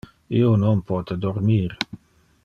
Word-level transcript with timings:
Io 0.37 0.53
non 0.61 0.81
pote 0.91 1.17
dormir. 1.25 1.77